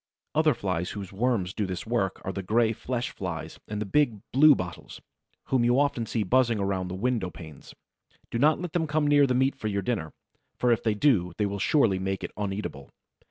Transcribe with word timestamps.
Other 0.33 0.55
Flies 0.55 0.89
whose 0.89 1.13
worms 1.13 1.53
do 1.53 1.67
this 1.67 1.85
work 1.85 2.19
are 2.25 2.31
the 2.31 2.41
Gray 2.41 2.73
Flesh 2.73 3.11
flies 3.11 3.59
and 3.67 3.79
the 3.79 3.85
big 3.85 4.19
Bluebottles, 4.33 4.99
whom 5.49 5.63
you 5.63 5.79
often 5.79 6.07
see 6.07 6.23
buzzing 6.23 6.57
about 6.57 6.87
the 6.87 6.95
window 6.95 7.29
panes. 7.29 7.75
Do 8.31 8.39
not 8.39 8.59
let 8.59 8.73
them 8.73 8.87
come 8.87 9.05
near 9.05 9.27
the 9.27 9.35
meat 9.35 9.55
for 9.55 9.67
your 9.67 9.83
dinner, 9.83 10.11
for 10.57 10.71
if 10.71 10.81
they 10.81 10.95
do 10.95 11.33
they 11.37 11.45
will 11.45 11.59
surely 11.59 11.99
make 11.99 12.23
it 12.23 12.31
uneatable. 12.35 12.89